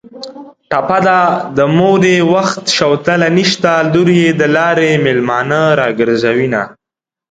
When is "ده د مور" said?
1.07-2.01